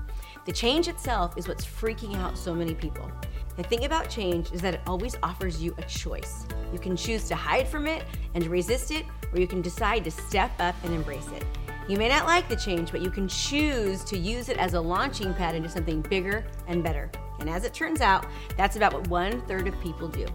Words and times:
The 0.46 0.52
change 0.52 0.88
itself 0.88 1.38
is 1.38 1.48
what's 1.48 1.66
freaking 1.66 2.18
out 2.18 2.38
so 2.38 2.54
many 2.54 2.74
people. 2.74 3.10
The 3.58 3.64
thing 3.64 3.86
about 3.86 4.10
change 4.10 4.52
is 4.52 4.62
that 4.62 4.74
it 4.74 4.82
always 4.88 5.16
offers 5.22 5.62
you 5.62 5.76
a 5.78 5.84
choice. 5.84 6.46
You 6.74 6.80
can 6.80 6.96
choose 6.96 7.28
to 7.28 7.36
hide 7.36 7.68
from 7.68 7.86
it 7.86 8.04
and 8.34 8.46
resist 8.48 8.92
it, 8.92 9.06
or 9.34 9.40
you 9.40 9.48
can 9.48 9.62
decide 9.62 10.04
to 10.06 10.12
step 10.12 10.52
up 10.60 10.76
and 10.84 10.94
embrace 10.94 11.28
it. 11.30 11.46
You 11.92 11.98
may 11.98 12.08
not 12.08 12.26
like 12.26 12.48
the 12.48 12.56
change, 12.56 12.90
but 12.90 13.02
you 13.02 13.12
can 13.12 13.28
choose 13.28 14.06
to 14.06 14.18
use 14.18 14.48
it 14.48 14.56
as 14.56 14.76
a 14.76 14.80
launching 14.80 15.34
pad 15.34 15.56
into 15.56 15.68
something 15.68 16.02
bigger 16.04 16.46
and 16.68 16.82
better. 16.82 17.12
And 17.42 17.50
as 17.50 17.66
it 17.66 17.74
turns 17.74 18.00
out, 18.00 18.26
that's 18.56 18.78
about 18.78 18.94
what 18.94 19.10
one 19.10 19.42
third 19.42 19.68
of 19.68 19.78
people 19.82 20.08
do. 20.08 20.26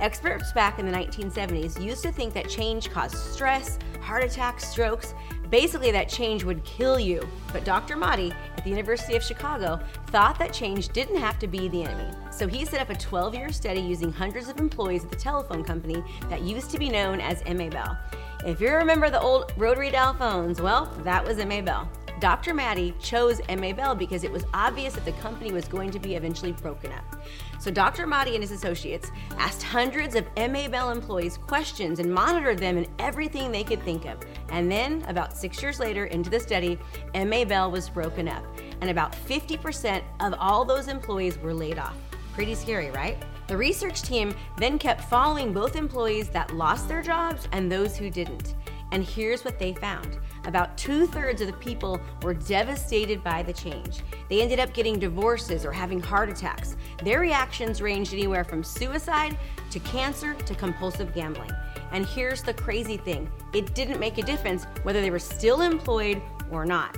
Experts 0.00 0.52
back 0.52 0.78
in 0.78 0.84
the 0.84 0.92
1970s 0.92 1.82
used 1.82 2.02
to 2.02 2.12
think 2.12 2.34
that 2.34 2.46
change 2.50 2.90
caused 2.90 3.16
stress, 3.16 3.78
heart 4.02 4.22
attacks, 4.22 4.68
strokes, 4.68 5.14
basically 5.50 5.90
that 5.92 6.08
change 6.08 6.44
would 6.44 6.64
kill 6.64 6.98
you. 6.98 7.26
But 7.52 7.64
Dr. 7.64 7.96
Maddi 7.96 8.34
at 8.56 8.64
the 8.64 8.70
University 8.70 9.16
of 9.16 9.22
Chicago 9.22 9.80
thought 10.08 10.38
that 10.38 10.52
change 10.52 10.88
didn't 10.90 11.16
have 11.16 11.38
to 11.38 11.46
be 11.46 11.68
the 11.68 11.84
enemy. 11.84 12.12
So 12.30 12.46
he 12.46 12.64
set 12.64 12.80
up 12.80 12.90
a 12.90 12.94
12 12.94 13.34
year 13.34 13.52
study 13.52 13.80
using 13.80 14.12
hundreds 14.12 14.48
of 14.48 14.58
employees 14.58 15.04
at 15.04 15.10
the 15.10 15.16
telephone 15.16 15.64
company 15.64 16.02
that 16.28 16.42
used 16.42 16.70
to 16.70 16.78
be 16.78 16.88
known 16.88 17.20
as 17.20 17.42
MA 17.46 17.68
Bell. 17.68 17.98
If 18.44 18.60
you 18.60 18.72
remember 18.72 19.10
the 19.10 19.20
old 19.20 19.52
rotary 19.56 19.90
dial 19.90 20.14
phones, 20.14 20.60
well, 20.60 20.86
that 21.04 21.24
was 21.24 21.38
MA 21.38 21.60
Bell. 21.60 21.88
Dr. 22.20 22.52
Maddi 22.52 22.94
chose 23.00 23.40
MA 23.48 23.72
Bell 23.72 23.94
because 23.94 24.24
it 24.24 24.32
was 24.32 24.44
obvious 24.52 24.94
that 24.94 25.04
the 25.04 25.12
company 25.12 25.52
was 25.52 25.68
going 25.68 25.90
to 25.90 25.98
be 25.98 26.14
eventually 26.14 26.52
broken 26.52 26.92
up. 26.92 27.22
So 27.60 27.70
Dr. 27.70 28.06
Maddi 28.06 28.34
and 28.34 28.42
his 28.42 28.50
associates 28.50 29.10
asked 29.36 29.62
hundreds 29.62 30.14
of 30.14 30.26
MA 30.36 30.68
Bell 30.68 30.90
employees 30.90 31.36
questions 31.38 31.98
and 31.98 32.12
monitored 32.12 32.58
them 32.58 32.76
in 32.76 32.86
everything 32.98 33.52
they 33.52 33.64
could 33.64 33.82
think 33.82 34.04
of. 34.04 34.18
And 34.50 34.70
then, 34.70 35.04
about 35.08 35.36
six 35.36 35.62
years 35.62 35.78
later 35.78 36.06
into 36.06 36.30
the 36.30 36.40
study, 36.40 36.78
MA 37.14 37.44
Bell 37.44 37.70
was 37.70 37.88
broken 37.88 38.28
up, 38.28 38.44
and 38.80 38.90
about 38.90 39.12
50% 39.12 40.02
of 40.20 40.34
all 40.38 40.64
those 40.64 40.88
employees 40.88 41.38
were 41.38 41.54
laid 41.54 41.78
off. 41.78 41.96
Pretty 42.32 42.54
scary, 42.54 42.90
right? 42.90 43.22
The 43.48 43.56
research 43.56 44.02
team 44.02 44.34
then 44.58 44.78
kept 44.78 45.04
following 45.04 45.52
both 45.52 45.74
employees 45.74 46.28
that 46.30 46.54
lost 46.54 46.86
their 46.86 47.02
jobs 47.02 47.48
and 47.52 47.70
those 47.70 47.96
who 47.96 48.10
didn't. 48.10 48.54
And 48.92 49.04
here's 49.04 49.44
what 49.44 49.58
they 49.58 49.74
found 49.74 50.18
about 50.46 50.78
two 50.78 51.06
thirds 51.06 51.40
of 51.40 51.46
the 51.46 51.52
people 51.54 52.00
were 52.22 52.34
devastated 52.34 53.22
by 53.22 53.42
the 53.42 53.52
change. 53.52 54.00
They 54.30 54.40
ended 54.40 54.60
up 54.60 54.72
getting 54.72 54.98
divorces 54.98 55.64
or 55.64 55.72
having 55.72 56.00
heart 56.00 56.30
attacks. 56.30 56.76
Their 57.02 57.20
reactions 57.20 57.82
ranged 57.82 58.14
anywhere 58.14 58.44
from 58.44 58.64
suicide 58.64 59.36
to 59.70 59.78
cancer 59.80 60.34
to 60.34 60.54
compulsive 60.54 61.14
gambling. 61.14 61.50
And 61.92 62.06
here's 62.06 62.42
the 62.42 62.54
crazy 62.54 62.96
thing 62.96 63.30
it 63.52 63.74
didn't 63.74 64.00
make 64.00 64.18
a 64.18 64.22
difference 64.22 64.64
whether 64.82 65.00
they 65.00 65.10
were 65.10 65.18
still 65.18 65.60
employed 65.60 66.22
or 66.50 66.64
not. 66.64 66.96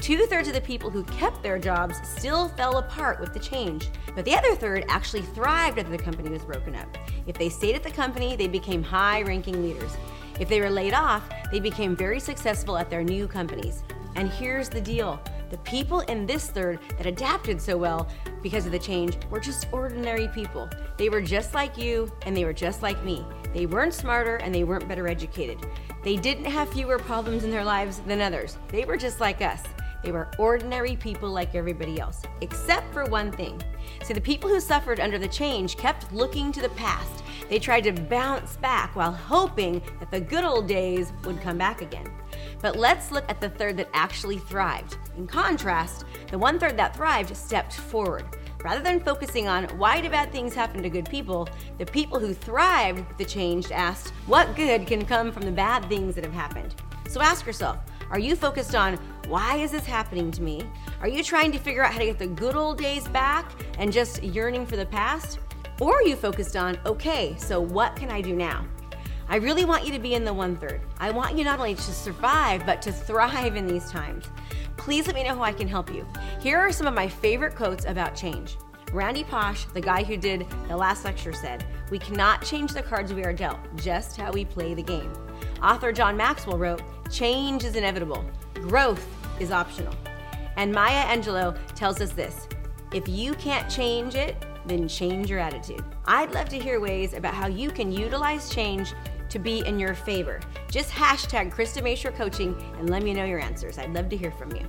Two 0.00 0.26
thirds 0.26 0.46
of 0.46 0.54
the 0.54 0.60
people 0.60 0.90
who 0.90 1.02
kept 1.04 1.42
their 1.42 1.58
jobs 1.58 1.96
still 2.04 2.48
fell 2.50 2.78
apart 2.78 3.20
with 3.20 3.32
the 3.32 3.40
change, 3.40 3.88
but 4.14 4.24
the 4.24 4.34
other 4.34 4.54
third 4.54 4.84
actually 4.88 5.22
thrived 5.22 5.76
after 5.76 5.90
the 5.90 5.98
company 5.98 6.30
was 6.30 6.44
broken 6.44 6.76
up. 6.76 6.96
If 7.26 7.36
they 7.36 7.48
stayed 7.48 7.74
at 7.74 7.82
the 7.82 7.90
company, 7.90 8.36
they 8.36 8.46
became 8.46 8.82
high 8.82 9.22
ranking 9.22 9.60
leaders. 9.60 9.96
If 10.40 10.48
they 10.48 10.60
were 10.60 10.70
laid 10.70 10.94
off, 10.94 11.28
they 11.50 11.60
became 11.60 11.96
very 11.96 12.20
successful 12.20 12.76
at 12.76 12.90
their 12.90 13.02
new 13.02 13.26
companies. 13.26 13.82
And 14.16 14.30
here's 14.30 14.68
the 14.68 14.80
deal 14.80 15.20
the 15.50 15.58
people 15.58 16.00
in 16.00 16.26
this 16.26 16.50
third 16.50 16.78
that 16.98 17.06
adapted 17.06 17.60
so 17.60 17.76
well 17.76 18.08
because 18.42 18.66
of 18.66 18.72
the 18.72 18.78
change 18.78 19.16
were 19.30 19.40
just 19.40 19.66
ordinary 19.72 20.28
people. 20.28 20.68
They 20.98 21.08
were 21.08 21.22
just 21.22 21.54
like 21.54 21.78
you 21.78 22.12
and 22.22 22.36
they 22.36 22.44
were 22.44 22.52
just 22.52 22.82
like 22.82 23.02
me. 23.02 23.24
They 23.54 23.64
weren't 23.64 23.94
smarter 23.94 24.36
and 24.36 24.54
they 24.54 24.64
weren't 24.64 24.86
better 24.86 25.08
educated. 25.08 25.58
They 26.04 26.16
didn't 26.16 26.44
have 26.44 26.68
fewer 26.68 26.98
problems 26.98 27.44
in 27.44 27.50
their 27.50 27.64
lives 27.64 28.00
than 28.00 28.20
others. 28.20 28.58
They 28.68 28.84
were 28.84 28.98
just 28.98 29.20
like 29.20 29.40
us. 29.40 29.62
They 30.02 30.12
were 30.12 30.30
ordinary 30.38 30.96
people 30.96 31.30
like 31.30 31.54
everybody 31.54 32.00
else, 32.00 32.22
except 32.40 32.92
for 32.92 33.04
one 33.04 33.32
thing. 33.32 33.60
See, 34.04 34.14
the 34.14 34.20
people 34.20 34.48
who 34.48 34.60
suffered 34.60 35.00
under 35.00 35.18
the 35.18 35.28
change 35.28 35.76
kept 35.76 36.12
looking 36.12 36.52
to 36.52 36.60
the 36.60 36.68
past. 36.70 37.24
They 37.48 37.58
tried 37.58 37.84
to 37.84 37.92
bounce 37.92 38.56
back 38.58 38.94
while 38.94 39.12
hoping 39.12 39.82
that 39.98 40.10
the 40.10 40.20
good 40.20 40.44
old 40.44 40.66
days 40.66 41.12
would 41.24 41.40
come 41.40 41.58
back 41.58 41.82
again. 41.82 42.10
But 42.60 42.76
let's 42.76 43.10
look 43.10 43.24
at 43.28 43.40
the 43.40 43.50
third 43.50 43.76
that 43.78 43.88
actually 43.92 44.38
thrived. 44.38 44.98
In 45.16 45.26
contrast, 45.26 46.04
the 46.30 46.38
one 46.38 46.58
third 46.58 46.76
that 46.76 46.94
thrived 46.94 47.36
stepped 47.36 47.72
forward. 47.72 48.24
Rather 48.64 48.82
than 48.82 49.00
focusing 49.00 49.48
on 49.48 49.64
why 49.78 50.00
do 50.00 50.10
bad 50.10 50.32
things 50.32 50.54
happen 50.54 50.82
to 50.82 50.90
good 50.90 51.08
people, 51.08 51.48
the 51.78 51.86
people 51.86 52.18
who 52.18 52.34
thrived 52.34 53.04
the 53.16 53.24
change 53.24 53.70
asked, 53.70 54.10
what 54.26 54.54
good 54.56 54.86
can 54.86 55.04
come 55.04 55.30
from 55.30 55.42
the 55.42 55.52
bad 55.52 55.84
things 55.88 56.14
that 56.16 56.24
have 56.24 56.34
happened? 56.34 56.74
So 57.08 57.20
ask 57.20 57.46
yourself, 57.46 57.78
are 58.10 58.18
you 58.18 58.36
focused 58.36 58.74
on 58.74 58.96
why 59.26 59.56
is 59.56 59.72
this 59.72 59.84
happening 59.84 60.30
to 60.30 60.42
me? 60.42 60.62
Are 61.00 61.08
you 61.08 61.22
trying 61.22 61.52
to 61.52 61.58
figure 61.58 61.84
out 61.84 61.92
how 61.92 61.98
to 61.98 62.06
get 62.06 62.18
the 62.18 62.26
good 62.26 62.56
old 62.56 62.78
days 62.78 63.06
back 63.08 63.52
and 63.78 63.92
just 63.92 64.22
yearning 64.22 64.64
for 64.64 64.76
the 64.76 64.86
past? 64.86 65.38
Or 65.80 65.96
are 65.96 66.02
you 66.02 66.16
focused 66.16 66.56
on, 66.56 66.78
okay, 66.86 67.36
so 67.38 67.60
what 67.60 67.94
can 67.94 68.10
I 68.10 68.20
do 68.20 68.34
now? 68.34 68.66
I 69.28 69.36
really 69.36 69.66
want 69.66 69.84
you 69.84 69.92
to 69.92 69.98
be 69.98 70.14
in 70.14 70.24
the 70.24 70.32
one 70.32 70.56
third. 70.56 70.80
I 70.98 71.10
want 71.10 71.36
you 71.36 71.44
not 71.44 71.58
only 71.58 71.74
to 71.74 71.82
survive, 71.82 72.64
but 72.64 72.80
to 72.82 72.92
thrive 72.92 73.56
in 73.56 73.66
these 73.66 73.90
times. 73.90 74.24
Please 74.78 75.06
let 75.06 75.14
me 75.14 75.24
know 75.24 75.34
how 75.36 75.42
I 75.42 75.52
can 75.52 75.68
help 75.68 75.92
you. 75.92 76.06
Here 76.40 76.56
are 76.56 76.72
some 76.72 76.86
of 76.86 76.94
my 76.94 77.08
favorite 77.08 77.54
quotes 77.54 77.84
about 77.84 78.16
change. 78.16 78.56
Randy 78.92 79.24
Pausch, 79.24 79.66
the 79.74 79.82
guy 79.82 80.02
who 80.02 80.16
did 80.16 80.46
the 80.66 80.76
last 80.76 81.04
lecture, 81.04 81.34
said, 81.34 81.66
We 81.90 81.98
cannot 81.98 82.42
change 82.42 82.72
the 82.72 82.82
cards 82.82 83.12
we 83.12 83.22
are 83.24 83.34
dealt, 83.34 83.58
just 83.76 84.16
how 84.16 84.32
we 84.32 84.46
play 84.46 84.72
the 84.72 84.82
game. 84.82 85.12
Author 85.62 85.92
John 85.92 86.16
Maxwell 86.16 86.56
wrote, 86.56 86.80
Change 87.10 87.64
is 87.64 87.74
inevitable, 87.74 88.24
growth 88.54 89.06
is 89.40 89.50
optional. 89.50 89.94
And 90.56 90.72
Maya 90.72 91.04
Angelou 91.06 91.56
tells 91.74 92.00
us 92.00 92.12
this 92.12 92.48
if 92.92 93.08
you 93.08 93.34
can't 93.34 93.70
change 93.70 94.14
it, 94.14 94.44
then 94.66 94.88
change 94.88 95.30
your 95.30 95.38
attitude. 95.38 95.84
I'd 96.04 96.32
love 96.32 96.48
to 96.50 96.58
hear 96.58 96.80
ways 96.80 97.14
about 97.14 97.34
how 97.34 97.46
you 97.46 97.70
can 97.70 97.90
utilize 97.90 98.50
change 98.50 98.92
to 99.30 99.38
be 99.38 99.60
in 99.66 99.78
your 99.78 99.94
favor. 99.94 100.40
Just 100.70 100.90
hashtag 100.90 101.54
Krista 101.54 101.82
Mashore 101.82 102.14
Coaching 102.14 102.54
and 102.78 102.90
let 102.90 103.02
me 103.02 103.14
know 103.14 103.24
your 103.24 103.40
answers. 103.40 103.78
I'd 103.78 103.94
love 103.94 104.08
to 104.10 104.16
hear 104.16 104.32
from 104.32 104.54
you. 104.54 104.66